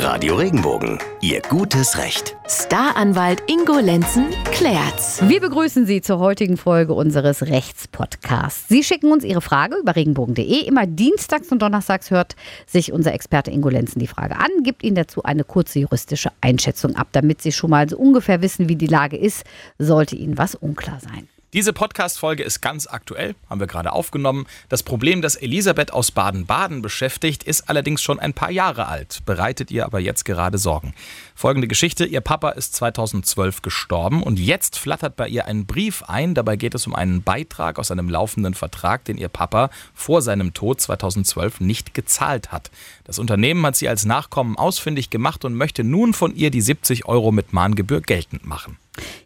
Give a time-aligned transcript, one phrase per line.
[0.00, 2.36] Radio Regenbogen, Ihr gutes Recht.
[2.46, 5.20] Staranwalt Ingo Lenzen klärt's.
[5.28, 8.68] Wir begrüßen Sie zur heutigen Folge unseres Rechtspodcasts.
[8.68, 10.64] Sie schicken uns Ihre Frage über regenbogen.de.
[10.64, 14.94] Immer dienstags und donnerstags hört sich unser Experte Ingo Lenzen die Frage an, gibt Ihnen
[14.94, 18.86] dazu eine kurze juristische Einschätzung ab, damit Sie schon mal so ungefähr wissen, wie die
[18.86, 19.44] Lage ist,
[19.78, 21.28] sollte Ihnen was unklar sein.
[21.54, 24.46] Diese Podcast-Folge ist ganz aktuell, haben wir gerade aufgenommen.
[24.68, 29.70] Das Problem, das Elisabeth aus Baden-Baden beschäftigt, ist allerdings schon ein paar Jahre alt, bereitet
[29.70, 30.92] ihr aber jetzt gerade Sorgen.
[31.34, 36.34] Folgende Geschichte: Ihr Papa ist 2012 gestorben und jetzt flattert bei ihr ein Brief ein.
[36.34, 40.52] Dabei geht es um einen Beitrag aus einem laufenden Vertrag, den ihr Papa vor seinem
[40.52, 42.70] Tod 2012 nicht gezahlt hat.
[43.04, 47.06] Das Unternehmen hat sie als Nachkommen ausfindig gemacht und möchte nun von ihr die 70
[47.06, 48.76] Euro mit Mahngebühr geltend machen.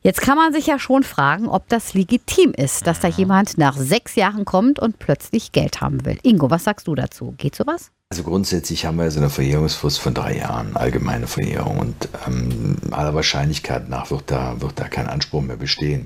[0.02, 3.76] Jetzt kann man sich ja schon fragen, ob das legitim ist, dass da jemand nach
[3.76, 6.18] sechs Jahren kommt und plötzlich Geld haben will.
[6.22, 7.34] Ingo, was sagst du dazu?
[7.38, 7.90] Geht sowas?
[8.12, 11.78] Also grundsätzlich haben wir so eine Verjährungsfrist von drei Jahren, allgemeine Verjährung.
[11.78, 16.04] Und ähm, aller Wahrscheinlichkeit nach wird da, wird da kein Anspruch mehr bestehen.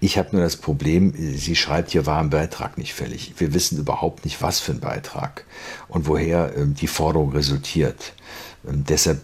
[0.00, 3.34] Ich habe nur das Problem, sie schreibt, hier war ein Beitrag nicht fällig.
[3.36, 5.44] Wir wissen überhaupt nicht, was für ein Beitrag
[5.88, 8.14] und woher ähm, die Forderung resultiert.
[8.66, 9.20] Ähm, deshalb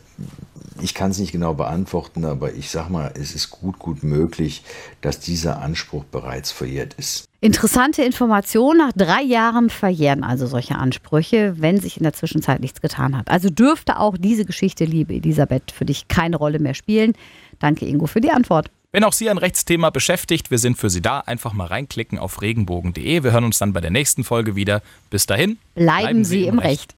[0.83, 4.63] ich kann es nicht genau beantworten, aber ich sage mal, es ist gut, gut möglich,
[5.01, 7.25] dass dieser Anspruch bereits verjährt ist.
[7.41, 8.79] Interessante Information.
[8.79, 13.31] Nach drei Jahren verjähren also solche Ansprüche, wenn sich in der Zwischenzeit nichts getan hat.
[13.31, 17.13] Also dürfte auch diese Geschichte, liebe Elisabeth, für dich keine Rolle mehr spielen.
[17.61, 18.71] Danke, Ingo, für die Antwort.
[18.91, 21.21] Wenn auch Sie ein Rechtsthema beschäftigt, wir sind für Sie da.
[21.21, 23.23] Einfach mal reinklicken auf regenbogen.de.
[23.23, 24.81] Wir hören uns dann bei der nächsten Folge wieder.
[25.11, 25.59] Bis dahin.
[25.75, 26.71] Bleiben, bleiben Sie, Sie, im Recht.
[26.71, 26.87] Recht.